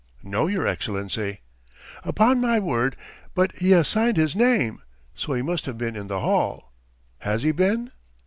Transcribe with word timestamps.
"No, 0.23 0.47
your 0.47 0.65
Excellency." 0.65 1.41
"Upon 2.03 2.41
my 2.41 2.57
word, 2.57 2.95
but 3.35 3.51
he 3.57 3.69
has 3.69 3.87
signed 3.87 4.17
his 4.17 4.35
name! 4.35 4.81
So 5.13 5.33
he 5.33 5.43
must 5.43 5.67
have 5.67 5.77
been 5.77 5.95
in 5.95 6.07
the 6.07 6.21
hall. 6.21 6.73
Has 7.19 7.43
he 7.43 7.51
been?" 7.51 7.91